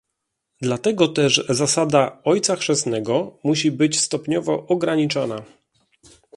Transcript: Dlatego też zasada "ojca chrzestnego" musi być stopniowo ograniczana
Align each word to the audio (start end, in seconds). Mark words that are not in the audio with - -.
Dlatego 0.61 1.07
też 1.07 1.45
zasada 1.49 2.21
"ojca 2.23 2.55
chrzestnego" 2.55 3.37
musi 3.43 3.71
być 3.71 3.99
stopniowo 3.99 4.67
ograniczana 4.67 5.41